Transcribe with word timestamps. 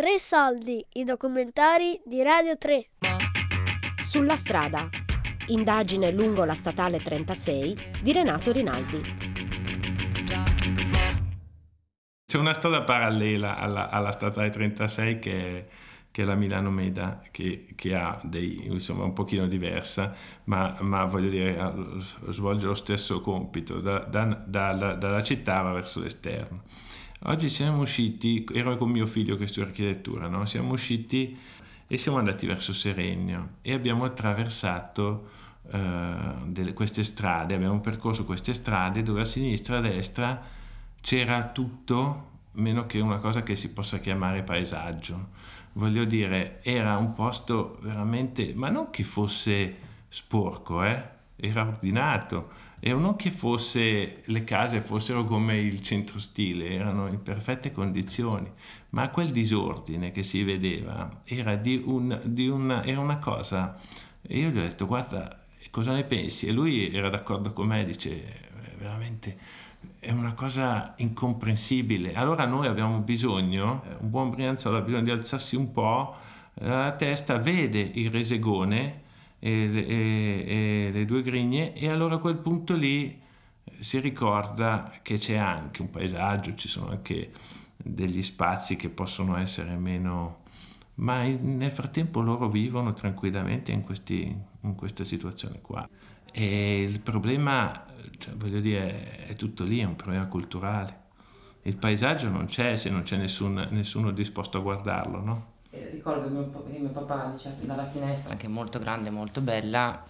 Tre 0.00 0.18
soldi, 0.18 0.82
i 0.94 1.04
documentari 1.04 2.00
di 2.06 2.22
Radio 2.22 2.56
3. 2.56 2.86
Sulla 4.02 4.34
strada. 4.34 4.88
Indagine 5.48 6.10
lungo 6.10 6.46
la 6.46 6.54
statale 6.54 7.00
36 7.00 7.98
di 8.00 8.10
Renato 8.10 8.50
Rinaldi. 8.50 9.02
C'è 12.24 12.38
una 12.38 12.54
strada 12.54 12.80
parallela 12.80 13.58
alla, 13.58 13.90
alla 13.90 14.10
statale 14.10 14.48
36 14.48 15.18
che, 15.18 15.68
che, 16.10 16.22
è 16.22 16.24
la 16.24 16.34
Milano 16.34 16.70
Meda, 16.70 17.20
che, 17.30 17.66
che 17.76 17.94
ha 17.94 18.18
dei, 18.24 18.68
insomma, 18.68 19.04
un 19.04 19.12
pochino 19.12 19.46
diversa, 19.46 20.16
ma, 20.44 20.78
ma 20.80 21.04
voglio 21.04 21.28
dire, 21.28 21.74
svolge 22.30 22.64
lo 22.64 22.72
stesso 22.72 23.20
compito, 23.20 23.80
da, 23.80 23.98
da, 23.98 24.24
da, 24.46 24.94
dalla 24.94 25.22
città 25.22 25.62
verso 25.72 26.00
l'esterno. 26.00 26.62
Oggi 27.24 27.50
siamo 27.50 27.82
usciti, 27.82 28.46
ero 28.50 28.76
con 28.78 28.90
mio 28.90 29.04
figlio 29.04 29.36
che 29.36 29.46
studia 29.46 29.68
architettura, 29.68 30.26
no? 30.26 30.46
siamo 30.46 30.72
usciti 30.72 31.38
e 31.86 31.98
siamo 31.98 32.16
andati 32.16 32.46
verso 32.46 32.72
Serenio 32.72 33.56
e 33.60 33.74
abbiamo 33.74 34.04
attraversato 34.04 35.28
uh, 35.64 36.46
delle, 36.46 36.72
queste 36.72 37.04
strade, 37.04 37.52
abbiamo 37.52 37.78
percorso 37.80 38.24
queste 38.24 38.54
strade 38.54 39.02
dove 39.02 39.20
a 39.20 39.26
sinistra 39.26 39.74
e 39.74 39.78
a 39.78 39.80
destra 39.82 40.40
c'era 41.02 41.48
tutto 41.48 42.28
meno 42.52 42.86
che 42.86 43.00
una 43.00 43.18
cosa 43.18 43.42
che 43.42 43.54
si 43.54 43.70
possa 43.70 43.98
chiamare 43.98 44.42
paesaggio. 44.42 45.28
Voglio 45.74 46.04
dire, 46.04 46.62
era 46.62 46.96
un 46.96 47.12
posto 47.12 47.78
veramente, 47.82 48.54
ma 48.54 48.70
non 48.70 48.88
che 48.88 49.02
fosse 49.02 49.76
sporco, 50.08 50.82
eh? 50.84 51.18
era 51.36 51.66
ordinato 51.66 52.68
e 52.80 52.92
non 52.94 53.14
che 53.16 53.30
fosse, 53.30 54.22
le 54.24 54.44
case 54.44 54.80
fossero 54.80 55.24
come 55.24 55.58
il 55.58 55.82
centro 55.82 56.18
stile, 56.18 56.70
erano 56.70 57.06
in 57.06 57.22
perfette 57.22 57.72
condizioni, 57.72 58.50
ma 58.90 59.10
quel 59.10 59.30
disordine 59.30 60.10
che 60.10 60.22
si 60.22 60.42
vedeva 60.42 61.20
era, 61.24 61.56
di 61.56 61.80
un, 61.84 62.20
di 62.24 62.48
una, 62.48 62.82
era 62.84 63.00
una 63.00 63.18
cosa, 63.18 63.78
e 64.22 64.38
io 64.38 64.48
gli 64.48 64.58
ho 64.58 64.62
detto 64.62 64.86
guarda 64.86 65.38
cosa 65.70 65.92
ne 65.92 66.04
pensi? 66.04 66.46
E 66.46 66.52
lui 66.52 66.92
era 66.92 67.08
d'accordo 67.08 67.52
con 67.52 67.68
me, 67.68 67.84
dice 67.84 68.48
veramente 68.78 69.36
è 69.98 70.10
una 70.10 70.32
cosa 70.32 70.94
incomprensibile. 70.96 72.14
Allora 72.14 72.46
noi 72.46 72.66
abbiamo 72.66 72.98
bisogno, 73.00 73.82
un 74.00 74.10
buon 74.10 74.30
Brianzolo 74.30 74.78
ha 74.78 74.80
bisogno 74.80 75.04
di 75.04 75.10
alzarsi 75.10 75.56
un 75.56 75.70
po' 75.70 76.14
la 76.54 76.92
testa, 76.92 77.38
vede 77.38 77.80
il 77.80 78.10
resegone, 78.10 79.08
e, 79.40 79.50
e, 79.50 80.44
e 80.46 80.90
le 80.92 81.04
due 81.04 81.22
grigne 81.22 81.74
e 81.74 81.88
allora 81.88 82.16
a 82.16 82.18
quel 82.18 82.36
punto 82.36 82.74
lì 82.74 83.20
si 83.80 83.98
ricorda 83.98 84.92
che 85.02 85.18
c'è 85.18 85.36
anche 85.36 85.82
un 85.82 85.90
paesaggio, 85.90 86.54
ci 86.54 86.68
sono 86.68 86.90
anche 86.90 87.32
degli 87.76 88.22
spazi 88.22 88.76
che 88.76 88.90
possono 88.90 89.36
essere 89.36 89.74
meno... 89.76 90.42
ma 90.96 91.22
nel 91.24 91.70
frattempo 91.72 92.20
loro 92.20 92.48
vivono 92.48 92.92
tranquillamente 92.92 93.72
in, 93.72 93.82
questi, 93.82 94.36
in 94.60 94.74
questa 94.74 95.04
situazione 95.04 95.60
qua. 95.60 95.88
E 96.32 96.82
il 96.82 97.00
problema, 97.00 97.86
cioè, 98.18 98.34
voglio 98.34 98.60
dire, 98.60 99.26
è 99.26 99.34
tutto 99.34 99.64
lì, 99.64 99.80
è 99.80 99.84
un 99.84 99.96
problema 99.96 100.26
culturale. 100.26 100.98
Il 101.62 101.76
paesaggio 101.76 102.28
non 102.28 102.46
c'è 102.46 102.76
se 102.76 102.90
non 102.90 103.02
c'è 103.02 103.16
nessun, 103.16 103.68
nessuno 103.70 104.10
disposto 104.12 104.58
a 104.58 104.60
guardarlo, 104.60 105.20
no? 105.20 105.49
Ricordo 105.70 106.22
che 106.22 106.28
mio, 106.28 106.50
che 106.50 106.78
mio 106.78 106.90
papà 106.90 107.30
dicesse 107.32 107.66
dalla 107.66 107.84
finestra, 107.84 108.36
che 108.36 108.46
è 108.46 108.48
molto 108.48 108.78
grande, 108.78 109.10
molto 109.10 109.40
bella, 109.40 110.02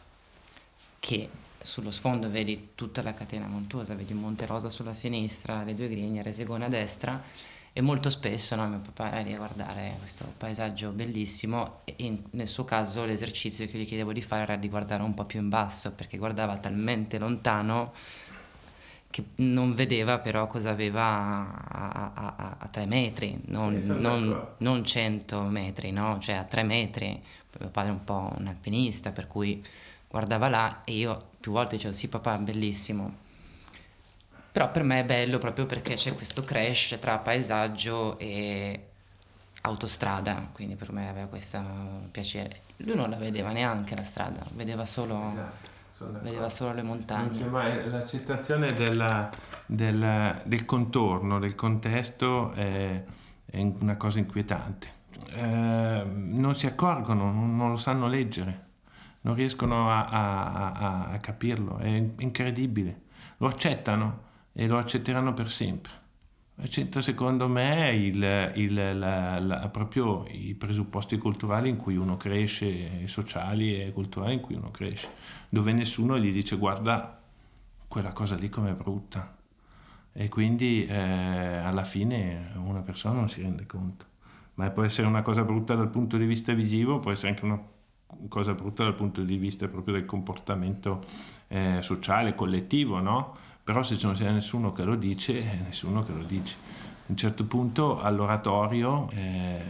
che 0.99 1.29
sullo 1.61 1.91
sfondo 1.91 2.31
vedi 2.31 2.71
tutta 2.75 3.03
la 3.03 3.15
catena 3.15 3.47
montuosa, 3.47 3.95
vedi 3.95 4.15
Monte 4.15 4.47
Rosa 4.47 4.71
sulla 4.71 4.95
sinistra, 4.95 5.63
le 5.63 5.75
due 5.75 5.89
grigne, 5.89 6.23
Resegone 6.23 6.65
a 6.65 6.69
destra 6.69 7.23
e 7.73 7.81
molto 7.83 8.11
spesso 8.11 8.57
no, 8.57 8.67
mio 8.67 8.81
papà 8.81 9.13
era 9.13 9.21
lì 9.21 9.33
a 9.33 9.37
guardare 9.37 9.95
questo 9.99 10.25
paesaggio 10.37 10.91
bellissimo 10.91 11.81
e 11.85 11.95
in, 11.99 12.21
nel 12.31 12.49
suo 12.49 12.65
caso 12.65 13.05
l'esercizio 13.05 13.69
che 13.69 13.79
gli 13.79 13.87
chiedevo 13.87 14.13
di 14.13 14.23
fare 14.23 14.43
era 14.43 14.57
di 14.57 14.69
guardare 14.69 15.03
un 15.03 15.15
po' 15.15 15.25
più 15.25 15.41
in 15.41 15.49
basso 15.49 15.93
perché 15.93 16.19
guardava 16.19 16.57
talmente 16.59 17.19
lontano 17.19 17.93
che 19.11 19.25
non 19.37 19.75
vedeva 19.75 20.21
però 20.21 20.47
cosa 20.47 20.71
aveva 20.71 21.03
a, 21.03 22.13
a, 22.15 22.35
a, 22.37 22.57
a 22.59 22.69
tre 22.69 22.87
metri, 22.87 23.41
non, 23.47 23.81
sì, 23.83 23.89
non, 23.89 24.49
non, 24.59 24.85
100 24.85 25.43
metri, 25.43 25.91
no? 25.91 26.19
cioè 26.21 26.37
a 26.37 26.45
tre 26.45 26.63
metri. 26.63 27.21
Mio 27.59 27.69
padre 27.69 27.91
è 27.91 27.93
un 27.93 28.05
po' 28.05 28.33
un 28.39 28.47
alpinista, 28.47 29.11
per 29.11 29.27
cui 29.27 29.63
guardava 30.09 30.49
là 30.49 30.83
e 30.85 30.93
io 30.93 31.31
più 31.41 31.51
volte 31.51 31.75
dicevo 31.77 31.93
sì 31.93 32.07
papà, 32.09 32.39
bellissimo. 32.39 33.29
Però 34.53 34.71
per 34.71 34.85
me 34.85 35.01
è 35.01 35.05
bello 35.05 35.39
proprio 35.39 35.67
perché 35.67 35.95
c'è 35.95 36.15
questo 36.15 36.43
crash 36.43 36.97
tra 37.01 37.19
paesaggio 37.19 38.17
e 38.19 38.87
autostrada, 39.63 40.49
quindi 40.53 40.77
per 40.77 40.93
me 40.93 41.09
aveva 41.09 41.27
questo 41.27 41.61
piacere. 42.13 42.63
Lui 42.79 42.95
non 42.95 43.11
la 43.11 43.17
vedeva 43.17 43.51
neanche 43.51 43.97
la 43.97 44.05
strada, 44.05 44.47
vedeva 44.55 44.85
solo... 44.85 45.27
Esatto 45.27 45.79
vedeva 46.07 46.49
solo 46.49 46.73
le 46.73 46.83
montagne. 46.83 47.45
mai 47.47 47.89
l'accettazione 47.89 48.69
della, 48.73 49.31
della, 49.67 50.41
del 50.45 50.65
contorno, 50.65 51.39
del 51.39 51.55
contesto 51.55 52.53
è, 52.53 53.05
è 53.45 53.73
una 53.79 53.97
cosa 53.97 54.19
inquietante. 54.19 54.99
Eh, 55.33 56.03
non 56.05 56.55
si 56.55 56.67
accorgono, 56.67 57.31
non, 57.31 57.57
non, 57.57 57.71
lo 57.71 57.77
sanno 57.77 58.09
leggere, 58.09 58.67
non 59.23 59.35
riescono 59.35 59.91
a, 59.91 60.07
a, 60.07 60.73
a, 60.73 61.07
a 61.11 61.19
capirlo, 61.19 61.79
è 61.79 61.89
incredibile. 61.89 63.03
Lo 63.39 63.47
accettano 63.47 64.29
e 64.53 64.67
lo 64.67 64.79
accetteranno 64.79 65.35
per 65.35 65.51
sempre. 65.51 65.93
C'entra 66.69 67.01
secondo 67.01 67.49
me 67.49 67.93
il, 67.95 68.53
il, 68.57 68.99
la, 68.99 69.39
la, 69.39 69.69
proprio 69.69 70.27
i 70.29 70.55
presupposti 70.55 71.17
culturali 71.17 71.69
in 71.69 71.77
cui 71.77 71.97
uno 71.97 72.17
cresce, 72.17 73.07
sociali 73.07 73.81
e 73.81 73.93
culturali 73.93 74.35
in 74.35 74.41
cui 74.41 74.57
uno 74.57 74.71
cresce, 74.71 75.09
dove 75.49 75.73
nessuno 75.73 76.19
gli 76.19 76.33
dice 76.33 76.57
guarda 76.57 77.21
quella 77.89 78.13
cosa 78.13 78.37
lì 78.37 78.49
com'è 78.49 78.75
brutta 78.75 79.37
e 80.13 80.29
quindi 80.29 80.85
eh, 80.87 80.97
alla 80.97 81.85
fine 81.85 82.53
una 82.57 82.81
persona 82.83 83.15
non 83.15 83.29
si 83.29 83.43
rende 83.43 83.67
conto. 83.67 84.07
Ma 84.55 84.71
può 84.71 84.83
essere 84.83 85.07
una 85.07 85.23
cosa 85.23 85.45
brutta 85.45 85.75
dal 85.75 85.89
punto 85.89 86.17
di 86.17 86.27
vista 86.27 86.53
visivo, 86.53 86.99
può 86.99 87.11
essere 87.11 87.31
anche 87.31 87.45
una 87.45 87.61
cosa 88.29 88.55
brutta 88.55 88.83
dal 88.83 88.95
punto 88.95 89.23
di 89.23 89.37
vista 89.37 89.69
proprio 89.69 89.95
del 89.95 90.05
comportamento 90.05 91.01
eh, 91.49 91.79
sociale, 91.81 92.35
collettivo, 92.35 93.01
no? 93.01 93.37
Però 93.71 93.85
se 93.85 93.97
non 94.03 94.15
c'è 94.15 94.29
nessuno 94.29 94.73
che 94.73 94.83
lo 94.83 94.97
dice, 94.97 95.39
eh, 95.39 95.59
nessuno 95.65 96.03
che 96.05 96.11
lo 96.13 96.25
dice. 96.25 96.57
A 96.63 97.05
un 97.07 97.17
certo 97.17 97.45
punto 97.45 98.01
all'oratorio 98.01 99.09
eh, 99.15 99.63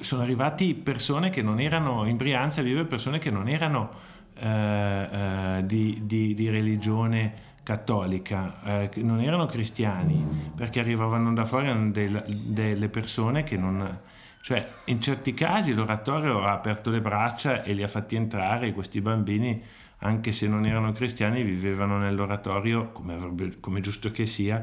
sono 0.00 0.22
arrivati 0.22 0.74
persone 0.74 1.30
che 1.30 1.40
non 1.40 1.60
erano, 1.60 2.04
in 2.04 2.16
Brianza 2.16 2.62
vive 2.62 2.82
persone 2.82 3.20
che 3.20 3.30
non 3.30 3.48
erano 3.48 3.90
eh, 4.34 4.48
eh, 4.48 5.66
di, 5.66 6.00
di, 6.02 6.34
di, 6.34 6.48
religione 6.50 7.32
cattolica, 7.62 8.60
eh, 8.64 8.90
non 9.02 9.20
erano 9.20 9.46
cristiani, 9.46 10.50
perché 10.56 10.80
arrivavano 10.80 11.32
da 11.32 11.44
fuori 11.44 11.92
delle, 11.92 12.24
delle 12.26 12.88
persone 12.88 13.44
che 13.44 13.56
non... 13.56 14.00
Cioè, 14.40 14.68
in 14.86 15.00
certi 15.00 15.32
casi 15.32 15.72
l'oratorio 15.72 16.42
ha 16.42 16.50
aperto 16.50 16.90
le 16.90 17.00
braccia 17.00 17.62
e 17.62 17.72
li 17.72 17.84
ha 17.84 17.88
fatti 17.88 18.16
entrare, 18.16 18.72
questi 18.72 19.00
bambini 19.00 19.62
anche 19.98 20.32
se 20.32 20.48
non 20.48 20.66
erano 20.66 20.92
cristiani, 20.92 21.42
vivevano 21.42 21.98
nell'oratorio, 21.98 22.90
come, 22.92 23.14
avrebbe, 23.14 23.60
come 23.60 23.80
giusto 23.80 24.10
che 24.10 24.26
sia, 24.26 24.62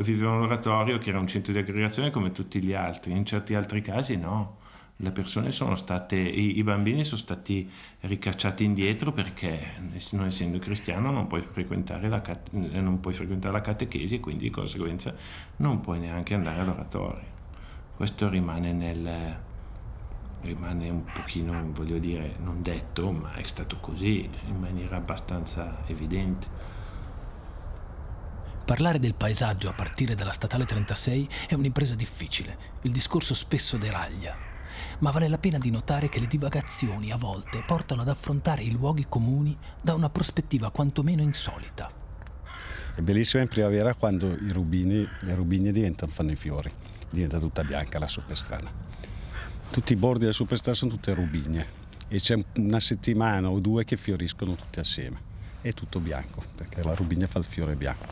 vivevano 0.00 0.40
nell'oratorio 0.40 0.98
che 0.98 1.10
era 1.10 1.18
un 1.18 1.26
centro 1.26 1.52
di 1.52 1.58
aggregazione 1.58 2.10
come 2.10 2.32
tutti 2.32 2.62
gli 2.62 2.72
altri. 2.72 3.12
In 3.12 3.24
certi 3.24 3.54
altri 3.54 3.80
casi 3.80 4.16
no. 4.16 4.56
Le 5.00 5.12
persone 5.12 5.52
sono 5.52 5.76
state, 5.76 6.16
i, 6.16 6.58
i 6.58 6.62
bambini 6.64 7.04
sono 7.04 7.20
stati 7.20 7.70
ricacciati 8.00 8.64
indietro 8.64 9.12
perché 9.12 9.60
non 10.10 10.26
essendo 10.26 10.58
cristiano 10.58 11.12
non 11.12 11.28
puoi 11.28 11.40
frequentare 11.40 12.08
la, 12.08 12.20
non 12.50 12.98
puoi 12.98 13.14
frequentare 13.14 13.52
la 13.52 13.60
catechesi 13.60 14.16
e 14.16 14.20
quindi 14.20 14.44
di 14.44 14.50
conseguenza 14.50 15.14
non 15.56 15.80
puoi 15.80 16.00
neanche 16.00 16.34
andare 16.34 16.60
all'oratorio. 16.60 17.36
Questo 17.94 18.28
rimane 18.28 18.72
nel, 18.72 19.38
rimane 20.42 20.88
un 20.88 21.04
pochino, 21.04 21.70
voglio 21.72 21.98
dire, 21.98 22.36
non 22.38 22.62
detto, 22.62 23.10
ma 23.10 23.34
è 23.34 23.42
stato 23.42 23.78
così 23.78 24.28
in 24.46 24.58
maniera 24.58 24.96
abbastanza 24.96 25.78
evidente. 25.86 26.76
Parlare 28.64 28.98
del 28.98 29.14
paesaggio 29.14 29.68
a 29.68 29.72
partire 29.72 30.14
dalla 30.14 30.32
statale 30.32 30.64
36 30.64 31.28
è 31.48 31.54
un'impresa 31.54 31.94
difficile, 31.94 32.58
il 32.82 32.92
discorso 32.92 33.34
spesso 33.34 33.78
deraglia, 33.78 34.36
ma 34.98 35.10
vale 35.10 35.28
la 35.28 35.38
pena 35.38 35.58
di 35.58 35.70
notare 35.70 36.08
che 36.08 36.20
le 36.20 36.26
divagazioni 36.26 37.10
a 37.10 37.16
volte 37.16 37.62
portano 37.66 38.02
ad 38.02 38.08
affrontare 38.08 38.62
i 38.62 38.70
luoghi 38.70 39.06
comuni 39.08 39.56
da 39.80 39.94
una 39.94 40.10
prospettiva 40.10 40.70
quantomeno 40.70 41.22
insolita. 41.22 41.90
È 42.94 43.00
bellissimo 43.00 43.42
in 43.42 43.48
primavera 43.48 43.94
quando 43.94 44.34
i 44.34 44.50
rubini, 44.50 45.08
le 45.20 45.34
rubinie 45.34 45.72
diventano, 45.72 46.12
fanno 46.12 46.32
i 46.32 46.36
fiori, 46.36 46.70
diventa 47.08 47.38
tutta 47.38 47.64
bianca 47.64 47.98
la 47.98 48.08
soppestrana 48.08 48.88
tutti 49.70 49.92
i 49.92 49.96
bordi 49.96 50.20
della 50.20 50.32
superstar 50.32 50.74
sono 50.74 50.90
tutte 50.90 51.12
rubigne 51.14 51.86
e 52.08 52.20
c'è 52.20 52.38
una 52.56 52.80
settimana 52.80 53.50
o 53.50 53.60
due 53.60 53.84
che 53.84 53.96
fioriscono 53.96 54.54
tutte 54.54 54.80
assieme. 54.80 55.26
È 55.60 55.72
tutto 55.72 55.98
bianco 56.00 56.42
perché 56.54 56.82
la 56.82 56.94
rubigna 56.94 57.26
fa 57.26 57.38
il 57.38 57.44
fiore 57.44 57.74
bianco. 57.74 58.06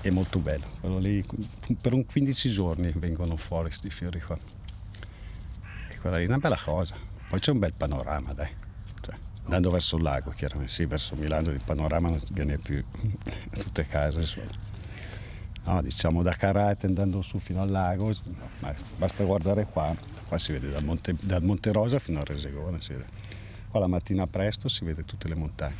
È 0.00 0.10
molto 0.10 0.38
bello. 0.40 0.66
Lì, 0.98 1.24
per 1.80 1.92
un 1.92 2.04
15 2.04 2.50
giorni 2.50 2.92
vengono 2.96 3.36
fuori 3.36 3.68
questi 3.68 3.88
fiori 3.88 4.20
qua. 4.20 4.36
quella 6.00 6.16
lì 6.18 6.24
è 6.24 6.28
una 6.28 6.38
bella 6.38 6.58
cosa. 6.62 6.94
Poi 7.28 7.40
c'è 7.40 7.52
un 7.52 7.58
bel 7.58 7.72
panorama, 7.72 8.34
dai. 8.34 8.50
Cioè, 9.00 9.14
andando 9.44 9.70
verso 9.70 9.96
il 9.96 10.02
lago, 10.02 10.30
chiaramente, 10.30 10.72
sì, 10.72 10.84
verso 10.84 11.14
Milano 11.14 11.50
il 11.50 11.62
panorama 11.64 12.10
non 12.10 12.20
viene 12.32 12.58
più, 12.58 12.84
tutte 13.58 13.86
case 13.86 14.26
sono. 14.26 14.61
No, 15.64 15.80
diciamo 15.80 16.22
da 16.22 16.34
Carate 16.34 16.86
andando 16.86 17.22
su 17.22 17.38
fino 17.38 17.62
al 17.62 17.70
lago, 17.70 18.12
basta 18.96 19.22
guardare 19.24 19.64
qua, 19.64 19.94
qua 20.26 20.36
si 20.36 20.52
vede 20.52 20.70
dal 20.70 20.82
Monte, 20.82 21.14
dal 21.20 21.42
Monte 21.42 21.70
Rosa 21.70 22.00
fino 22.00 22.18
a 22.18 22.24
Resegone. 22.24 22.80
Qua 23.70 23.78
la 23.78 23.86
mattina 23.86 24.26
presto 24.26 24.68
si 24.68 24.84
vede 24.84 25.04
tutte 25.04 25.28
le 25.28 25.36
montagne. 25.36 25.76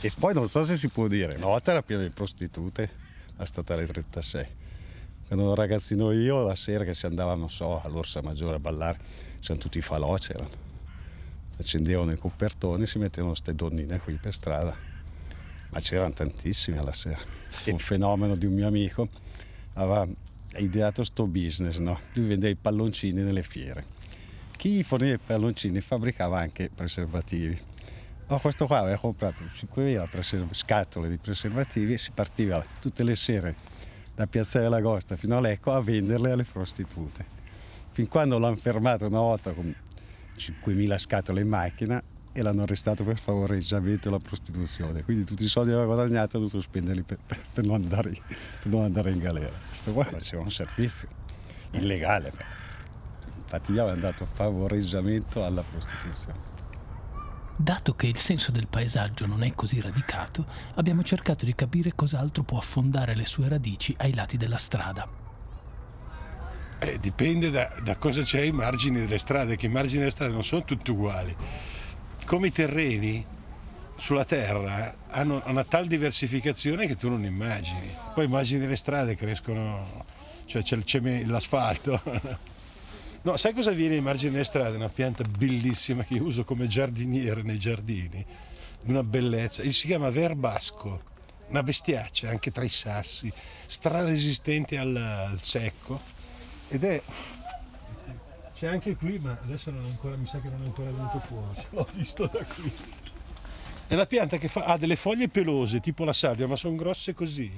E 0.00 0.12
poi 0.18 0.34
non 0.34 0.48
so 0.48 0.64
se 0.64 0.76
si 0.76 0.88
può 0.88 1.06
dire, 1.06 1.36
notte 1.36 1.70
era 1.70 1.80
piena 1.82 2.02
di 2.02 2.10
prostitute, 2.10 2.90
la 3.36 3.44
statale 3.44 3.86
36. 3.86 4.46
Quando 5.28 5.46
ero 5.46 5.54
ragazzino 5.54 6.10
io, 6.10 6.42
la 6.42 6.56
sera 6.56 6.84
che 6.84 6.92
si 6.92 7.06
andava, 7.06 7.34
non 7.34 7.48
so, 7.48 7.80
all'Orsa 7.80 8.20
Maggiore 8.20 8.56
a 8.56 8.58
ballare, 8.58 8.98
c'erano 9.38 9.60
tutti 9.60 9.78
i 9.78 9.80
falò, 9.80 10.14
c'erano. 10.16 10.50
Accendevano 11.56 12.10
i 12.10 12.18
copertoni, 12.18 12.84
si 12.84 12.98
mettevano 12.98 13.30
queste 13.30 13.54
donnine 13.54 14.00
qui 14.00 14.14
per 14.14 14.34
strada. 14.34 14.91
Ma 15.72 15.80
c'erano 15.80 16.12
tantissime 16.12 16.78
alla 16.78 16.92
sera. 16.92 17.20
Un 17.66 17.78
fenomeno 17.78 18.36
di 18.36 18.46
un 18.46 18.54
mio 18.54 18.66
amico 18.66 19.08
aveva 19.74 20.06
ideato 20.56 21.04
sto 21.04 21.26
business, 21.26 21.78
no? 21.78 21.98
Lui 22.14 22.26
vendeva 22.26 22.52
i 22.52 22.56
palloncini 22.56 23.22
nelle 23.22 23.42
fiere. 23.42 23.84
Chi 24.56 24.82
forniva 24.82 25.14
i 25.14 25.18
palloncini 25.18 25.80
fabbricava 25.80 26.38
anche 26.38 26.70
preservativi 26.74 27.58
No, 28.32 28.38
questo 28.38 28.66
qua 28.66 28.78
aveva 28.78 28.96
comprato 28.96 29.44
5.000 29.44 30.54
scatole 30.54 31.10
di 31.10 31.18
preservativi 31.18 31.92
e 31.92 31.98
si 31.98 32.12
partiva 32.12 32.64
tutte 32.80 33.04
le 33.04 33.14
sere 33.14 33.54
da 34.14 34.26
Piazza 34.26 34.58
dell'Agosta 34.58 35.16
fino 35.16 35.36
a 35.36 35.40
Lecco 35.40 35.70
a 35.70 35.82
venderle 35.82 36.30
alle 36.30 36.44
prostitute. 36.44 37.26
Fin 37.90 38.08
quando 38.08 38.38
l'hanno 38.38 38.56
fermato 38.56 39.06
una 39.06 39.20
volta 39.20 39.52
con 39.52 39.74
5.000 40.34 40.96
scatole 40.96 41.42
in 41.42 41.48
macchina 41.48 42.02
e 42.32 42.42
l'hanno 42.42 42.62
arrestato 42.62 43.04
per 43.04 43.18
favoreggiamento 43.18 44.08
alla 44.08 44.18
prostituzione. 44.18 45.04
Quindi 45.04 45.24
tutti 45.24 45.44
i 45.44 45.48
soldi 45.48 45.70
che 45.70 45.76
aveva 45.76 45.94
guadagnato 45.94 46.36
ha 46.36 46.40
dovuto 46.40 46.60
spenderli 46.60 47.02
per, 47.02 47.18
per, 47.24 47.38
per, 47.52 47.64
non 47.64 47.74
andare, 47.74 48.10
per, 48.10 48.72
non 48.72 48.82
andare, 48.82 49.10
in 49.10 49.18
galera. 49.18 49.56
Questo 49.68 49.92
qua 49.92 50.04
faceva 50.04 50.42
un 50.42 50.50
servizio 50.50 51.08
illegale. 51.72 52.32
Infatti 53.36 53.72
gli 53.72 53.78
avevano 53.78 54.00
dato 54.00 54.26
favoreggiamento 54.32 55.44
alla 55.44 55.62
prostituzione. 55.62 56.50
Dato 57.54 57.94
che 57.94 58.06
il 58.06 58.16
senso 58.16 58.50
del 58.50 58.66
paesaggio 58.66 59.26
non 59.26 59.42
è 59.42 59.54
così 59.54 59.80
radicato, 59.80 60.46
abbiamo 60.74 61.04
cercato 61.04 61.44
di 61.44 61.54
capire 61.54 61.92
cos'altro 61.94 62.42
può 62.42 62.58
affondare 62.58 63.14
le 63.14 63.26
sue 63.26 63.48
radici 63.48 63.94
ai 63.98 64.14
lati 64.14 64.36
della 64.36 64.56
strada. 64.56 65.20
Eh, 66.78 66.98
dipende 66.98 67.50
da, 67.50 67.72
da, 67.84 67.94
cosa 67.96 68.22
c'è 68.22 68.40
ai 68.40 68.50
margini 68.50 69.00
delle 69.00 69.18
strade, 69.18 69.54
che 69.56 69.66
i 69.66 69.68
margini 69.68 69.98
delle 69.98 70.10
strade 70.10 70.32
non 70.32 70.42
sono 70.42 70.64
tutti 70.64 70.90
uguali. 70.90 71.36
Come 72.24 72.48
i 72.48 72.52
terreni 72.52 73.24
sulla 73.96 74.24
terra 74.24 74.94
hanno 75.08 75.42
una 75.46 75.64
tal 75.64 75.86
diversificazione 75.86 76.86
che 76.86 76.96
tu 76.96 77.08
non 77.08 77.24
immagini. 77.24 77.94
Poi 78.14 78.24
immagini 78.24 78.66
le 78.66 78.76
strade 78.76 79.16
crescono, 79.16 80.04
cioè 80.46 80.62
c'è 80.62 81.00
l'asfalto. 81.24 82.00
No, 83.24 83.36
sai 83.36 83.52
cosa 83.52 83.70
viene 83.70 83.94
in 83.94 84.02
margine 84.02 84.32
delle 84.32 84.42
strade? 84.42 84.74
Una 84.74 84.88
pianta 84.88 85.22
bellissima 85.22 86.02
che 86.02 86.14
io 86.14 86.24
uso 86.24 86.42
come 86.42 86.66
giardiniere 86.66 87.42
nei 87.42 87.56
giardini, 87.56 88.26
di 88.82 88.90
una 88.90 89.04
bellezza. 89.04 89.62
Si 89.62 89.86
chiama 89.86 90.10
verbasco, 90.10 91.02
una 91.46 91.62
bestiaccia 91.62 92.30
anche 92.30 92.50
tra 92.50 92.64
i 92.64 92.68
sassi, 92.68 93.32
straresistente 93.66 94.76
al, 94.76 94.96
al 94.96 95.40
secco 95.40 96.00
ed 96.68 96.82
è 96.82 97.00
c'è 98.62 98.68
anche 98.68 98.94
qui, 98.94 99.18
ma 99.18 99.36
adesso 99.42 99.72
non 99.72 99.84
ancora, 99.84 100.14
mi 100.14 100.24
sa 100.24 100.38
che 100.38 100.48
non 100.48 100.62
è 100.62 100.66
ancora 100.66 100.88
venuto 100.92 101.18
fuori, 101.18 101.48
se 101.58 101.66
l'ho 101.70 101.88
visto 101.94 102.26
da 102.26 102.44
qui. 102.44 102.72
È 103.88 103.94
una 103.94 104.06
pianta 104.06 104.38
che 104.38 104.46
fa, 104.46 104.66
ha 104.66 104.76
delle 104.76 104.94
foglie 104.94 105.26
pelose, 105.26 105.80
tipo 105.80 106.04
la 106.04 106.12
sabbia, 106.12 106.46
ma 106.46 106.54
sono 106.54 106.76
grosse 106.76 107.12
così. 107.12 107.50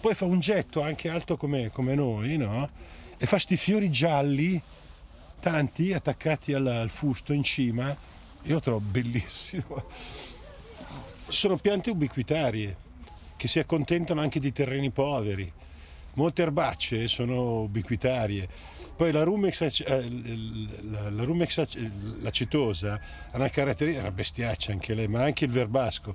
Poi 0.00 0.14
fa 0.14 0.24
un 0.24 0.38
getto 0.38 0.80
anche 0.80 1.08
alto 1.08 1.36
come, 1.36 1.70
come 1.72 1.96
noi, 1.96 2.36
no? 2.36 2.70
e 3.18 3.26
fa 3.26 3.36
sti 3.36 3.56
fiori 3.56 3.90
gialli, 3.90 4.62
tanti 5.40 5.92
attaccati 5.92 6.52
al, 6.52 6.68
al 6.68 6.90
fusto 6.90 7.32
in 7.32 7.42
cima, 7.42 7.88
io 8.42 8.54
lo 8.54 8.60
trovo 8.60 8.78
bellissimo. 8.78 9.86
Sono 11.26 11.56
piante 11.56 11.90
ubiquitarie 11.90 12.76
che 13.36 13.48
si 13.48 13.58
accontentano 13.58 14.20
anche 14.20 14.38
di 14.38 14.52
terreni 14.52 14.90
poveri. 14.90 15.52
Molte 16.14 16.42
erbacce 16.42 17.08
sono 17.08 17.62
ubiquitarie. 17.62 18.71
Poi 18.94 19.10
la 19.10 19.22
rumex, 19.22 19.82
eh, 19.84 20.10
la, 20.82 21.10
la 21.10 21.24
rumex 21.24 21.76
l'acetosa 22.20 23.00
ha 23.30 23.36
una 23.36 23.48
caratteristica, 23.48 24.04
una 24.04 24.14
bestiaccia 24.14 24.72
anche 24.72 24.94
lei, 24.94 25.08
ma 25.08 25.22
anche 25.22 25.44
il 25.44 25.50
verbasco, 25.50 26.14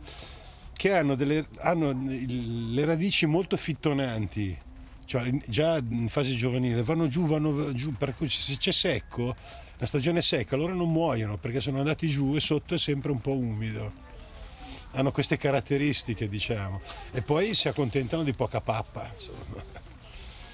che 0.73 0.93
hanno, 0.93 1.15
delle, 1.15 1.47
hanno 1.57 1.91
le 1.91 2.85
radici 2.85 3.25
molto 3.25 3.57
fittonanti, 3.57 4.57
cioè 5.05 5.29
già 5.47 5.77
in 5.77 6.07
fase 6.07 6.35
giovanile 6.35 6.83
vanno 6.83 7.07
giù, 7.07 7.25
vanno 7.25 7.73
giù, 7.73 7.93
per 7.93 8.15
cui 8.15 8.29
se 8.29 8.57
c'è 8.57 8.71
secco, 8.71 9.35
la 9.79 9.85
stagione 9.85 10.19
è 10.19 10.21
secca, 10.21 10.55
loro 10.55 10.73
non 10.73 10.91
muoiono 10.91 11.37
perché 11.37 11.59
sono 11.59 11.79
andati 11.79 12.07
giù 12.07 12.35
e 12.35 12.39
sotto 12.39 12.75
è 12.75 12.77
sempre 12.77 13.11
un 13.11 13.21
po' 13.21 13.33
umido. 13.33 14.05
Hanno 14.91 15.11
queste 15.11 15.37
caratteristiche, 15.37 16.29
diciamo, 16.29 16.81
e 17.11 17.21
poi 17.21 17.53
si 17.53 17.67
accontentano 17.67 18.23
di 18.23 18.33
poca 18.33 18.61
pappa. 18.61 19.09
Insomma. 19.11 19.85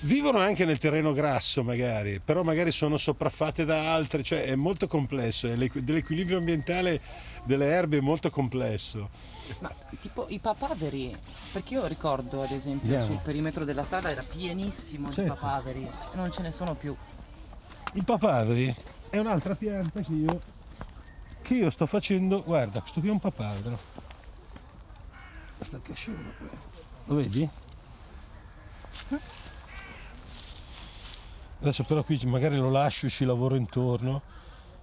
Vivono 0.04 0.38
anche 0.40 0.66
nel 0.66 0.80
terreno 0.80 1.14
grasso 1.14 1.64
magari, 1.64 2.20
però 2.20 2.44
magari 2.44 2.72
sono 2.72 2.98
sopraffatte 2.98 3.64
da 3.64 3.94
altre, 3.94 4.22
cioè 4.22 4.44
è 4.44 4.56
molto 4.56 4.86
complesso, 4.86 5.48
è 5.48 5.56
dell'equilibrio 5.56 6.40
ambientale 6.40 7.00
delle 7.46 7.68
erbe 7.68 8.00
è 8.00 8.02
molto 8.02 8.30
complesso. 8.30 9.10
Ma 9.60 9.74
tipo 10.02 10.26
i 10.28 10.40
papaveri, 10.40 11.16
perché 11.54 11.76
io 11.76 11.86
ricordo 11.86 12.42
ad 12.42 12.52
esempio 12.52 12.90
yeah. 12.90 13.06
sul 13.06 13.20
perimetro 13.24 13.64
della 13.64 13.86
strada 13.86 14.12
era 14.12 14.24
pienissimo 14.24 15.08
certo. 15.08 15.22
di 15.22 15.28
papaveri 15.28 15.90
non 16.16 16.32
ce 16.32 16.42
ne 16.42 16.52
sono 16.52 16.76
più. 16.76 16.94
Il 17.94 18.04
papaveri 18.04 18.76
è 19.10 19.20
un'altra 19.20 19.56
pianta 19.56 20.02
che 20.02 20.12
io, 20.12 20.42
che 21.42 21.54
io 21.54 21.70
sto 21.70 21.86
facendo, 21.86 22.44
guarda, 22.44 22.82
questo 22.82 23.00
qui 23.00 23.08
è 23.08 23.12
un 23.12 23.20
papavero. 23.20 23.80
Basta 25.58 25.80
che 25.82 25.94
scemo, 25.94 26.30
lo 27.06 27.16
vedi? 27.16 27.50
Adesso 31.64 31.86
però 31.86 32.04
qui 32.04 32.20
magari 32.26 32.58
lo 32.58 32.70
lascio 32.70 33.06
e 33.06 33.10
ci 33.10 33.24
lavoro 33.24 33.56
intorno. 33.56 34.22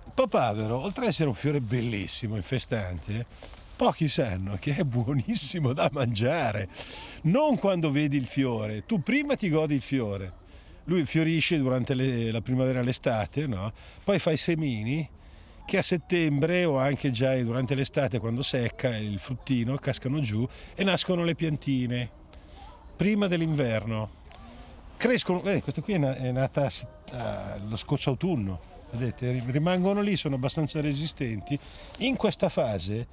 Il 0.06 0.12
papavero, 0.14 0.78
oltre 0.78 1.02
ad 1.02 1.10
essere 1.10 1.28
un 1.28 1.34
fiore 1.34 1.60
bellissimo, 1.60 2.36
infestante, 2.36 3.26
pochi 3.76 4.08
sanno 4.08 4.56
che 4.58 4.76
è 4.76 4.82
buonissimo 4.84 5.74
da 5.74 5.90
mangiare. 5.92 6.70
Non 7.24 7.58
quando 7.58 7.90
vedi 7.90 8.16
il 8.16 8.26
fiore, 8.26 8.86
tu 8.86 9.02
prima 9.02 9.36
ti 9.36 9.50
godi 9.50 9.74
il 9.74 9.82
fiore. 9.82 10.32
Lui 10.84 11.04
fiorisce 11.04 11.58
durante 11.58 11.92
le, 11.92 12.30
la 12.30 12.40
primavera 12.40 12.80
e 12.80 12.82
l'estate, 12.82 13.46
no? 13.46 13.70
poi 14.02 14.18
fa 14.18 14.30
i 14.30 14.38
semini 14.38 15.06
che 15.66 15.76
a 15.76 15.82
settembre 15.82 16.64
o 16.64 16.78
anche 16.78 17.10
già 17.10 17.36
durante 17.42 17.74
l'estate 17.74 18.18
quando 18.18 18.40
secca 18.40 18.96
il 18.96 19.18
fruttino 19.18 19.76
cascano 19.76 20.20
giù 20.20 20.48
e 20.74 20.82
nascono 20.82 21.24
le 21.24 21.34
piantine 21.34 22.10
prima 22.96 23.26
dell'inverno 23.26 24.19
crescono, 25.00 25.42
eh, 25.44 25.62
questa 25.62 25.80
qui 25.80 25.94
è 25.94 26.30
nata 26.30 26.70
uh, 27.10 27.68
lo 27.68 27.76
scorso 27.76 28.10
autunno, 28.10 28.60
vedete, 28.90 29.42
rimangono 29.46 30.02
lì, 30.02 30.14
sono 30.14 30.34
abbastanza 30.34 30.82
resistenti. 30.82 31.58
In 31.98 32.16
questa 32.16 32.50
fase, 32.50 33.06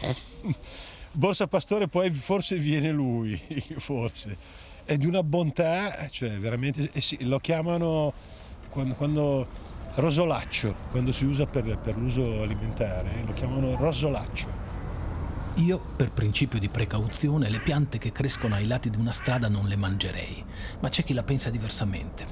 Borsa 1.12 1.46
Pastore 1.46 1.88
poi 1.88 2.10
forse 2.10 2.58
viene 2.58 2.90
lui, 2.90 3.40
forse, 3.78 4.36
è 4.84 4.98
di 4.98 5.06
una 5.06 5.22
bontà, 5.22 6.06
cioè 6.10 6.38
veramente, 6.38 6.90
eh 6.92 7.00
sì, 7.00 7.24
lo 7.24 7.40
chiamano 7.40 8.12
quando, 8.68 8.94
quando, 8.96 9.46
rosolaccio, 9.94 10.74
quando 10.90 11.10
si 11.10 11.24
usa 11.24 11.46
per, 11.46 11.78
per 11.78 11.96
l'uso 11.96 12.42
alimentare, 12.42 13.24
lo 13.24 13.32
chiamano 13.32 13.76
rosolaccio. 13.76 14.69
Io, 15.54 15.78
per 15.78 16.10
principio 16.10 16.58
di 16.58 16.68
precauzione, 16.68 17.50
le 17.50 17.60
piante 17.60 17.98
che 17.98 18.12
crescono 18.12 18.54
ai 18.54 18.66
lati 18.66 18.88
di 18.88 18.96
una 18.96 19.12
strada 19.12 19.48
non 19.48 19.66
le 19.66 19.76
mangerei, 19.76 20.44
ma 20.78 20.88
c'è 20.88 21.02
chi 21.04 21.12
la 21.12 21.22
pensa 21.22 21.50
diversamente. 21.50 22.24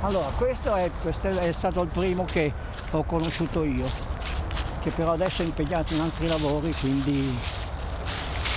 Allora, 0.00 0.26
questo 0.30 0.74
è, 0.74 0.90
questo 1.02 1.28
è 1.28 1.52
stato 1.52 1.82
il 1.82 1.88
primo 1.88 2.24
che 2.24 2.52
ho 2.90 3.04
conosciuto 3.04 3.62
io, 3.62 3.86
che 4.80 4.90
però 4.90 5.12
adesso 5.12 5.42
è 5.42 5.44
impegnato 5.44 5.94
in 5.94 6.00
altri 6.00 6.26
lavori, 6.26 6.72
quindi 6.72 7.38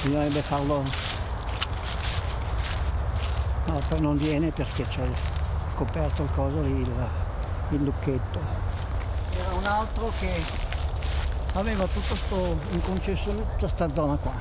bisognerebbe 0.02 0.42
farlo... 0.42 0.84
No, 3.66 3.80
poi 3.88 4.02
non 4.02 4.18
viene 4.18 4.52
perché 4.52 4.86
c'è 4.88 5.08
coperto 5.76 6.24
il 6.24 6.30
coso 6.30 6.62
lì, 6.62 6.80
il, 6.80 7.10
il 7.72 7.84
lucchetto. 7.84 8.40
Era 9.38 9.54
un 9.54 9.66
altro 9.66 10.12
che 10.20 10.72
aveva 11.54 11.86
tutto 11.86 12.16
sto, 12.16 12.58
in 12.72 12.82
concessione 12.82 13.40
tutta 13.44 13.58
questa 13.58 13.94
zona 13.94 14.16
qua. 14.18 14.32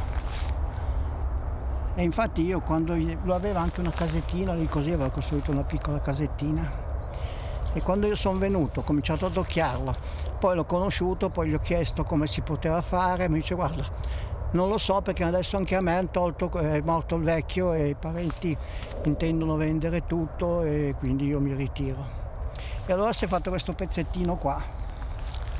E 1.94 2.02
infatti 2.02 2.42
io 2.42 2.60
quando 2.60 2.96
lo 3.22 3.34
aveva 3.34 3.60
anche 3.60 3.80
una 3.80 3.90
casettina 3.90 4.54
lì 4.54 4.66
così, 4.66 4.92
aveva 4.92 5.10
costruito 5.10 5.50
una 5.50 5.62
piccola 5.62 6.00
casettina 6.00 6.90
E 7.74 7.82
quando 7.82 8.06
io 8.06 8.14
sono 8.14 8.38
venuto 8.38 8.80
ho 8.80 8.82
cominciato 8.82 9.26
ad 9.26 9.36
occhiarlo, 9.36 9.94
poi 10.38 10.54
l'ho 10.56 10.64
conosciuto, 10.64 11.28
poi 11.28 11.50
gli 11.50 11.54
ho 11.54 11.58
chiesto 11.58 12.02
come 12.02 12.26
si 12.26 12.40
poteva 12.40 12.80
fare, 12.80 13.28
mi 13.28 13.40
dice 13.40 13.54
guarda, 13.54 13.84
non 14.52 14.68
lo 14.68 14.78
so 14.78 15.00
perché 15.02 15.24
adesso 15.24 15.56
anche 15.56 15.74
a 15.76 15.80
me 15.80 15.96
hanno 15.96 16.08
tolto, 16.10 16.50
è 16.50 16.80
morto 16.80 17.16
il 17.16 17.22
vecchio 17.22 17.72
e 17.74 17.88
i 17.88 17.94
parenti 17.94 18.56
intendono 19.04 19.56
vendere 19.56 20.06
tutto 20.06 20.62
e 20.62 20.94
quindi 20.98 21.26
io 21.26 21.40
mi 21.40 21.54
ritiro. 21.54 22.20
E 22.86 22.92
allora 22.92 23.12
si 23.12 23.26
è 23.26 23.28
fatto 23.28 23.50
questo 23.50 23.72
pezzettino 23.74 24.36
qua. 24.36 24.81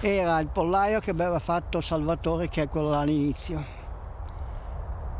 Era 0.05 0.41
il 0.41 0.49
pollaio 0.49 0.99
che 0.99 1.13
aveva 1.13 1.39
fatto 1.39 1.81
Salvatore, 1.81 2.49
che 2.49 2.63
è 2.63 2.69
quello 2.69 2.93
all'inizio. 2.93 3.65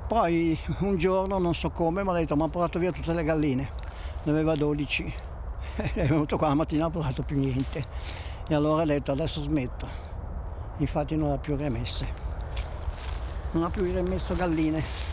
Poi 0.09 0.59
un 0.81 0.97
giorno, 0.97 1.39
non 1.39 1.55
so 1.55 1.71
come, 1.71 2.03
mi 2.03 2.11
ha 2.11 2.15
detto, 2.15 2.35
mi 2.35 2.43
ha 2.43 2.49
portato 2.49 2.81
via 2.81 2.91
tutte 2.91 3.13
le 3.13 3.23
galline. 3.23 3.71
Ne 4.25 4.33
aveva 4.33 4.57
12. 4.57 5.15
è 5.95 6.05
venuto 6.05 6.37
qua 6.37 6.49
la 6.49 6.55
mattina, 6.55 6.83
non 6.83 6.91
ha 6.91 6.95
portato 6.95 7.23
più 7.23 7.39
niente. 7.39 7.87
E 8.49 8.55
allora 8.57 8.83
ha 8.83 8.87
detto, 8.87 9.13
adesso 9.13 9.41
smetto. 9.45 9.87
Infatti 10.79 11.15
non 11.15 11.29
l'ha 11.29 11.39
più 11.39 11.55
remesse. 11.55 12.09
Non 13.53 13.63
ha 13.63 13.71
più 13.71 13.85
rimesso 13.85 14.35
galline. 14.35 15.12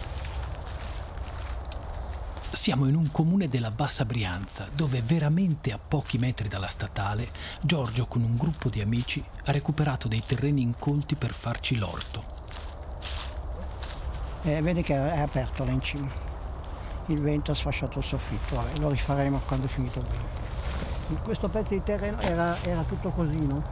Siamo 2.51 2.87
in 2.87 2.95
un 2.95 3.11
comune 3.11 3.47
della 3.47 3.69
Bassa 3.69 4.05
Brianza, 4.05 4.67
dove 4.75 5.03
veramente 5.03 5.71
a 5.71 5.77
pochi 5.77 6.17
metri 6.17 6.47
dalla 6.47 6.67
statale, 6.67 7.29
Giorgio 7.61 8.07
con 8.07 8.23
un 8.23 8.35
gruppo 8.35 8.69
di 8.69 8.81
amici 8.81 9.23
ha 9.45 9.51
recuperato 9.51 10.07
dei 10.07 10.21
terreni 10.25 10.63
incolti 10.63 11.15
per 11.15 11.31
farci 11.31 11.77
l'orto. 11.77 12.23
Eh, 14.41 14.61
vedi 14.63 14.81
che 14.81 14.95
è 14.95 15.19
aperto 15.19 15.63
là 15.63 15.71
in 15.71 15.81
cima. 15.81 16.09
Il 17.05 17.21
vento 17.21 17.51
ha 17.51 17.53
sfasciato 17.53 17.99
il 17.99 18.05
soffitto, 18.05 18.55
Vabbè, 18.55 18.79
lo 18.79 18.89
rifaremo 18.89 19.41
quando 19.45 19.67
è 19.67 19.69
finito 19.69 19.99
il 19.99 20.05
vento. 20.05 21.21
Questo 21.23 21.49
pezzo 21.49 21.75
di 21.75 21.83
terreno 21.83 22.19
era, 22.19 22.57
era 22.63 22.81
tutto 22.81 23.09
così, 23.09 23.45
no? 23.45 23.63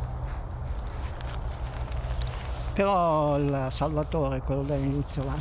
Però 2.73 3.37
il 3.37 3.67
Salvatore, 3.71 4.39
quello 4.41 4.61
dell'inizio 4.61 5.23
là, 5.23 5.35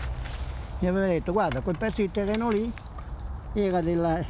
mi 0.78 0.88
aveva 0.88 1.06
detto 1.06 1.32
guarda 1.32 1.60
quel 1.60 1.76
pezzo 1.76 2.00
di 2.00 2.10
terreno 2.10 2.48
lì 2.48 2.72
era 3.64 3.80
della, 3.80 4.22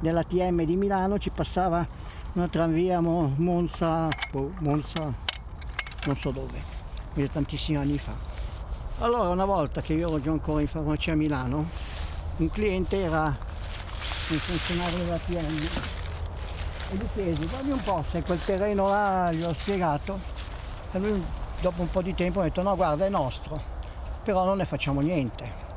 della 0.00 0.24
TM 0.24 0.64
di 0.64 0.76
Milano, 0.76 1.18
ci 1.18 1.30
passava 1.30 1.86
una 2.32 2.48
tranvia 2.48 3.00
Mo- 3.00 3.32
Monza, 3.36 4.08
boh, 4.32 4.52
Monza, 4.58 5.12
non 6.04 6.16
so 6.16 6.30
dove, 6.32 6.60
tantissimi 7.30 7.78
anni 7.78 7.96
fa. 7.96 8.12
Allora 8.98 9.28
una 9.28 9.44
volta 9.44 9.80
che 9.80 9.94
io 9.94 10.08
ero 10.08 10.20
già 10.20 10.32
ancora 10.32 10.60
in 10.60 10.66
farmacia 10.66 11.12
a 11.12 11.14
Milano, 11.14 11.68
un 12.38 12.50
cliente 12.50 13.00
era 13.00 13.22
un 13.22 14.36
funzionario 14.36 14.98
della 14.98 15.18
TM 15.18 15.68
e 16.90 16.96
gli 16.96 17.06
chiesi, 17.14 17.46
dammi 17.46 17.70
un 17.70 17.82
po' 17.82 18.04
se 18.10 18.22
quel 18.22 18.42
terreno 18.42 18.88
là 18.88 19.30
gli 19.30 19.42
ho 19.42 19.52
spiegato 19.52 20.18
e 20.90 20.98
lui 20.98 21.22
dopo 21.60 21.82
un 21.82 21.90
po' 21.90 22.02
di 22.02 22.14
tempo 22.14 22.40
ha 22.40 22.44
detto 22.44 22.62
no 22.62 22.74
guarda 22.74 23.06
è 23.06 23.08
nostro, 23.08 23.62
però 24.24 24.44
non 24.44 24.56
ne 24.56 24.64
facciamo 24.64 25.00
niente. 25.00 25.67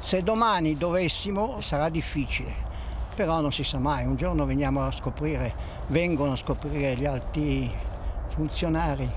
Se 0.00 0.22
domani 0.22 0.76
dovessimo 0.76 1.60
sarà 1.60 1.90
difficile, 1.90 2.52
però 3.14 3.40
non 3.40 3.52
si 3.52 3.62
sa 3.62 3.78
mai, 3.78 4.06
un 4.06 4.16
giorno 4.16 4.46
veniamo 4.46 4.82
a 4.84 4.90
scoprire, 4.90 5.54
vengono 5.88 6.32
a 6.32 6.36
scoprire 6.36 6.96
gli 6.96 7.04
alti 7.04 7.70
funzionari 8.28 9.08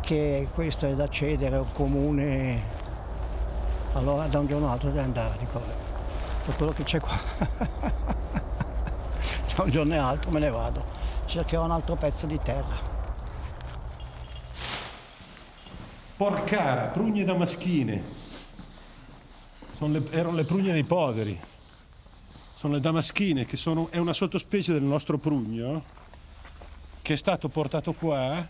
che 0.00 0.48
questo 0.54 0.86
è 0.86 0.94
da 0.94 1.08
cedere 1.08 1.56
al 1.56 1.66
comune, 1.72 2.62
allora 3.94 4.26
da 4.28 4.38
un 4.38 4.46
giorno 4.46 4.66
all'altro 4.66 4.90
devi 4.90 5.00
andare, 5.00 5.36
dico, 5.38 5.60
per 6.44 6.56
quello 6.56 6.72
che 6.72 6.84
c'è 6.84 7.00
qua, 7.00 7.18
da 9.54 9.62
un 9.62 9.70
giorno 9.70 9.94
all'altro 9.94 10.30
me 10.30 10.38
ne 10.38 10.50
vado, 10.50 10.84
cercherò 11.26 11.64
un 11.64 11.72
altro 11.72 11.96
pezzo 11.96 12.26
di 12.26 12.38
terra. 12.40 12.88
Porcara, 16.16 16.84
prugne 16.92 17.24
damaschine. 17.24 18.29
Le- 19.88 20.10
erano 20.10 20.36
le 20.36 20.44
prugne 20.44 20.72
dei 20.72 20.84
poveri. 20.84 21.38
Sono 22.54 22.74
le 22.74 22.80
damaschine, 22.80 23.46
che 23.46 23.56
sono, 23.56 23.88
è 23.90 23.98
una 23.98 24.12
sottospecie 24.12 24.72
del 24.72 24.82
nostro 24.82 25.18
prugno, 25.18 25.82
che 27.00 27.14
è 27.14 27.16
stato 27.16 27.48
portato 27.48 27.92
qua 27.92 28.46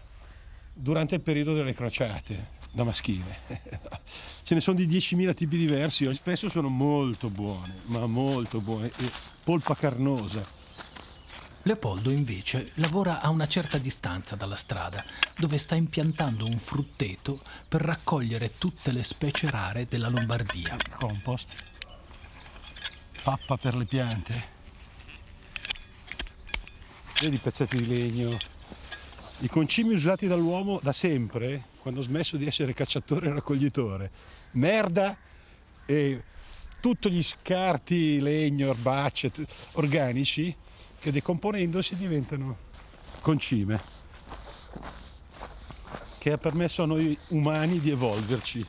durante 0.73 1.17
il 1.17 1.21
periodo 1.21 1.55
delle 1.55 1.75
crociate 1.75 2.59
damaschine. 2.73 3.39
Ce 4.43 4.55
ne 4.55 4.61
sono 4.61 4.77
di 4.77 4.87
10.000 4.87 5.35
tipi 5.35 5.57
diversi, 5.57 6.13
spesso 6.15 6.49
sono 6.49 6.69
molto 6.69 7.29
buone, 7.31 7.75
ma 7.87 8.07
molto 8.07 8.61
buone, 8.61 8.91
e 8.99 9.11
polpa 9.45 9.75
carnosa. 9.75 10.59
Leopoldo 11.63 12.11
invece 12.11 12.71
lavora 12.75 13.21
a 13.21 13.29
una 13.29 13.47
certa 13.47 13.77
distanza 13.77 14.35
dalla 14.35 14.57
strada, 14.57 15.05
dove 15.37 15.59
sta 15.59 15.75
impiantando 15.75 16.47
un 16.47 16.59
frutteto 16.59 17.43
per 17.69 17.83
raccogliere 17.83 18.57
tutte 18.57 18.93
le 18.93 19.03
specie 19.03 19.51
rare 19.51 19.87
della 19.87 20.09
Lombardia. 20.09 20.77
Compost, 20.99 21.55
pappa 23.23 23.59
per 23.59 23.77
le 23.77 23.85
piante, 23.85 24.45
vedi 27.21 27.37
i 27.37 27.39
pezzetti 27.39 27.77
di 27.77 27.87
legno, 27.87 28.39
i 29.41 29.49
concimi 29.49 29.93
usati 29.93 30.27
dall'uomo 30.27 30.81
da 30.83 30.93
sempre, 30.93 31.65
quando 31.83 32.01
ha 32.01 32.05
smesso 32.05 32.39
di 32.39 32.47
essere 32.47 32.73
cacciatore 32.73 33.29
e 33.29 33.33
raccoglitore. 33.35 34.11
Merda 34.53 35.15
e 35.85 36.23
tutti 36.81 37.11
gli 37.11 37.23
scarti, 37.23 38.21
legno, 38.21 38.71
erbacce, 38.71 39.31
organici, 39.73 40.55
che 40.99 41.13
decomponendosi 41.13 41.97
diventano 41.97 42.57
concime, 43.21 43.81
che 46.19 46.33
ha 46.33 46.39
permesso 46.39 46.83
a 46.83 46.87
noi 46.87 47.17
umani 47.29 47.81
di 47.81 47.91
evolverci. 47.91 48.67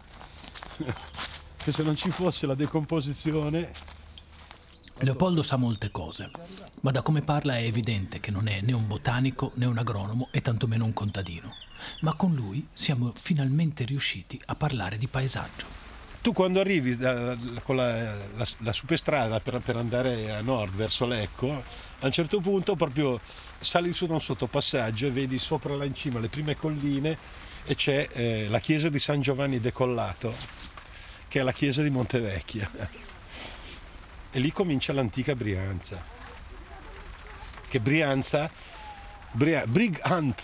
che 1.63 1.71
se 1.71 1.83
non 1.83 1.95
ci 1.95 2.09
fosse 2.09 2.47
la 2.47 2.55
decomposizione 2.55 3.71
Leopoldo 5.03 5.41
sa 5.41 5.55
molte 5.55 5.89
cose, 5.89 6.29
ma 6.81 6.91
da 6.91 7.01
come 7.01 7.21
parla 7.21 7.57
è 7.57 7.63
evidente 7.63 8.19
che 8.19 8.29
non 8.29 8.47
è 8.47 8.61
né 8.61 8.71
un 8.73 8.85
botanico 8.85 9.51
né 9.55 9.65
un 9.65 9.79
agronomo 9.79 10.27
e 10.31 10.41
tantomeno 10.41 10.85
un 10.85 10.93
contadino. 10.93 11.55
Ma 12.01 12.13
con 12.13 12.35
lui 12.35 12.67
siamo 12.71 13.11
finalmente 13.19 13.83
riusciti 13.83 14.39
a 14.45 14.55
parlare 14.55 14.99
di 14.99 15.07
paesaggio. 15.07 15.80
Tu 16.21 16.33
quando 16.33 16.59
arrivi 16.59 16.95
da- 16.95 17.35
con 17.63 17.75
la, 17.77 18.13
la- 18.13 18.47
la 18.59 18.73
superstrada 18.73 19.39
per, 19.39 19.59
per 19.59 19.75
andare 19.75 20.29
a 20.31 20.41
nord 20.41 20.75
verso 20.75 21.07
Lecco, 21.07 21.51
a 21.99 22.05
un 22.05 22.11
certo 22.11 22.39
punto 22.39 22.75
proprio 22.75 23.19
sali 23.57 23.91
su 23.91 24.05
da 24.05 24.13
un 24.13 24.21
sottopassaggio 24.21 25.07
e 25.07 25.11
vedi 25.11 25.39
sopra 25.39 25.75
là 25.75 25.83
in 25.83 25.95
cima 25.95 26.19
le 26.19 26.29
prime 26.29 26.55
colline 26.55 27.17
e 27.63 27.73
c'è 27.73 28.07
eh, 28.11 28.47
la 28.49 28.59
chiesa 28.59 28.89
di 28.89 28.99
San 28.99 29.21
Giovanni 29.21 29.59
Decollato, 29.59 30.35
che 31.27 31.39
è 31.39 31.43
la 31.43 31.53
chiesa 31.53 31.81
di 31.81 31.89
Montevecchia. 31.89 32.69
E 34.31 34.39
lì 34.39 34.51
comincia 34.51 34.93
l'antica 34.93 35.33
Brianza. 35.33 36.03
Che 37.67 37.79
Brianza, 37.79 38.49
Bria, 39.31 39.65
Brigant, 39.65 40.41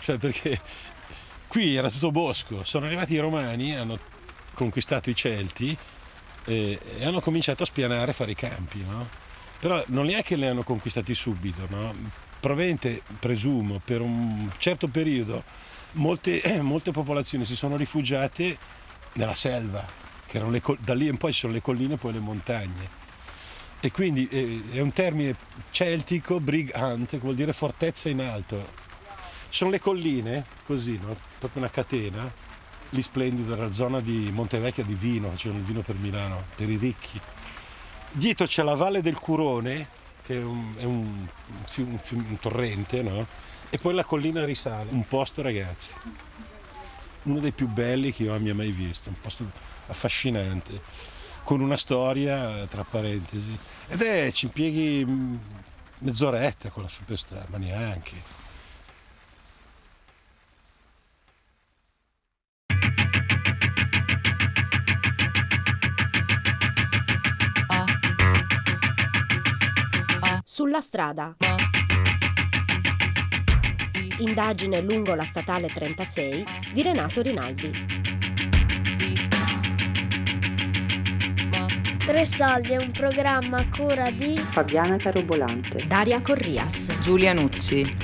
cioè 0.00 0.16
perché 0.18 0.60
qui 1.46 1.76
era 1.76 1.90
tutto 1.90 2.10
bosco, 2.10 2.64
sono 2.64 2.86
arrivati 2.86 3.14
i 3.14 3.18
romani, 3.18 3.76
hanno 3.76 4.16
conquistato 4.58 5.08
i 5.08 5.14
Celti 5.14 5.76
e, 6.44 6.78
e 6.98 7.04
hanno 7.04 7.20
cominciato 7.20 7.62
a 7.62 7.66
spianare 7.66 8.10
e 8.10 8.14
fare 8.14 8.32
i 8.32 8.34
campi, 8.34 8.84
no? 8.84 9.08
Però 9.60 9.82
non 9.88 10.08
è 10.08 10.22
che 10.24 10.34
li 10.34 10.46
hanno 10.46 10.64
conquistati 10.64 11.14
subito, 11.14 11.66
no? 11.70 11.94
Probabilmente, 12.40 13.02
presumo, 13.20 13.80
per 13.84 14.00
un 14.00 14.50
certo 14.58 14.88
periodo 14.88 15.44
molte, 15.92 16.42
molte 16.62 16.90
popolazioni 16.90 17.44
si 17.44 17.54
sono 17.54 17.76
rifugiate 17.76 18.58
nella 19.12 19.34
selva, 19.34 19.86
che 20.26 20.40
le 20.40 20.62
da 20.80 20.94
lì 20.94 21.06
in 21.06 21.18
poi 21.18 21.32
ci 21.32 21.40
sono 21.40 21.52
le 21.52 21.62
colline 21.62 21.94
e 21.94 21.98
poi 21.98 22.12
le 22.12 22.18
montagne. 22.18 23.06
E 23.80 23.92
quindi 23.92 24.26
eh, 24.28 24.62
è 24.72 24.80
un 24.80 24.92
termine 24.92 25.36
celtico, 25.70 26.40
brigant, 26.40 27.08
che 27.08 27.18
vuol 27.18 27.36
dire 27.36 27.52
fortezza 27.52 28.08
in 28.08 28.20
alto. 28.20 28.86
Sono 29.50 29.70
le 29.70 29.78
colline, 29.78 30.44
così, 30.66 30.98
no? 31.00 31.16
proprio 31.38 31.62
una 31.62 31.70
catena, 31.70 32.30
lì 32.90 33.02
splendido, 33.02 33.54
nella 33.54 33.72
zona 33.72 34.00
di 34.00 34.30
Montevecchia 34.32 34.84
di 34.84 34.94
vino, 34.94 35.28
facevano 35.30 35.60
il 35.60 35.66
vino 35.66 35.80
per 35.82 35.96
Milano, 35.96 36.44
per 36.54 36.68
i 36.68 36.76
ricchi. 36.76 37.20
Dietro 38.10 38.46
c'è 38.46 38.62
la 38.62 38.74
Valle 38.74 39.02
del 39.02 39.18
Curone, 39.18 39.88
che 40.24 40.36
è 40.38 40.42
un, 40.42 40.74
è 40.76 40.84
un- 40.84 41.26
un 41.76 41.98
un 42.10 42.38
torrente, 42.40 43.02
no? 43.02 43.26
E 43.70 43.78
poi 43.78 43.94
la 43.94 44.04
collina 44.04 44.44
risale, 44.44 44.90
un 44.90 45.06
posto 45.06 45.42
ragazzi, 45.42 45.92
uno 47.24 47.40
dei 47.40 47.52
più 47.52 47.66
belli 47.68 48.12
che 48.12 48.22
io 48.22 48.34
abbia 48.34 48.54
mai 48.54 48.70
visto, 48.70 49.10
un 49.10 49.20
posto 49.20 49.44
affascinante, 49.88 50.80
con 51.42 51.60
una 51.60 51.76
storia 51.76 52.66
tra 52.66 52.84
parentesi. 52.84 53.56
Ed 53.88 54.00
è, 54.00 54.30
ci 54.32 54.46
impieghi 54.46 55.04
mm, 55.04 55.36
mezz'oretta 55.98 56.70
con 56.70 56.82
la 56.82 56.88
superstrada, 56.88 57.46
ma 57.50 57.58
neanche. 57.58 58.46
Sulla 70.68 70.82
strada. 70.82 71.34
Indagine 74.18 74.82
lungo 74.82 75.14
la 75.14 75.24
statale 75.24 75.68
36 75.68 76.44
di 76.74 76.82
Renato 76.82 77.22
Rinaldi. 77.22 77.72
Tre 82.04 82.24
soldi 82.26 82.72
è 82.72 82.76
un 82.76 82.90
programma 82.90 83.56
a 83.56 83.68
cura 83.74 84.10
di 84.10 84.36
Fabiana 84.36 84.98
Carobolante, 84.98 85.86
Daria 85.86 86.20
Corrias. 86.20 87.00
Giulia 87.00 87.32
Nucci. 87.32 87.96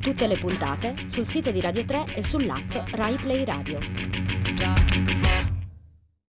Tutte 0.00 0.26
le 0.26 0.38
puntate 0.38 0.94
sul 1.04 1.26
sito 1.26 1.50
di 1.50 1.60
Radio 1.60 1.84
3 1.84 2.14
e 2.14 2.22
sull'app 2.22 2.72
Rai 2.92 3.16
Play 3.16 3.44
Radio. 3.44 3.80